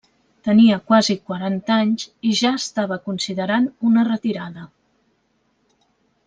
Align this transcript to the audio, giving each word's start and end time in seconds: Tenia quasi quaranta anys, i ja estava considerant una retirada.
Tenia 0.45 0.77
quasi 0.91 1.15
quaranta 1.31 1.75
anys, 1.83 2.05
i 2.29 2.31
ja 2.39 2.53
estava 2.61 2.97
considerant 3.11 3.69
una 3.91 4.07
retirada. 4.09 4.65